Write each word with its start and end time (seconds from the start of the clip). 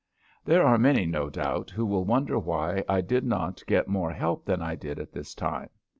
There 0.43 0.65
are 0.65 0.79
many, 0.79 1.05
no 1.05 1.29
doubt, 1.29 1.69
who 1.69 1.85
will 1.85 2.05
wonder 2.05 2.39
why 2.39 2.83
I 2.89 3.01
did 3.01 3.23
not 3.23 3.61
get 3.67 3.87
more 3.87 4.11
help 4.11 4.45
than 4.45 4.59
I 4.59 4.73
did 4.73 4.97
at 4.97 5.11
this 5.11 5.35
time. 5.35 5.69